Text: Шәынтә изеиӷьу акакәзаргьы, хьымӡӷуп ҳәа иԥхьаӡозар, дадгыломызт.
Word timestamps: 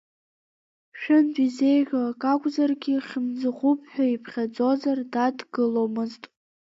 Шәынтә 0.99 1.39
изеиӷьу 1.45 2.01
акакәзаргьы, 2.11 2.95
хьымӡӷуп 3.07 3.79
ҳәа 3.91 4.05
иԥхьаӡозар, 4.15 4.99
дадгыломызт. 5.13 6.23